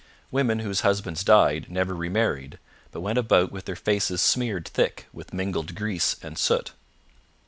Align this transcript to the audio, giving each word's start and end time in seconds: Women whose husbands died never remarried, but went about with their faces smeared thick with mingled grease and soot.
Women 0.31 0.57
whose 0.61 0.81
husbands 0.81 1.23
died 1.23 1.67
never 1.69 1.93
remarried, 1.93 2.57
but 2.91 3.01
went 3.01 3.19
about 3.19 3.51
with 3.51 3.65
their 3.65 3.75
faces 3.75 4.19
smeared 4.19 4.67
thick 4.67 5.05
with 5.13 5.31
mingled 5.31 5.75
grease 5.75 6.15
and 6.23 6.39
soot. 6.39 6.71